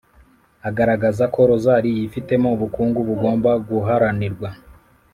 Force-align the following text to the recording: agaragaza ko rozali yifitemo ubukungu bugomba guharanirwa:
agaragaza 0.69 1.23
ko 1.33 1.39
rozali 1.49 1.89
yifitemo 1.97 2.47
ubukungu 2.55 2.99
bugomba 3.09 3.51
guharanirwa: 3.69 4.49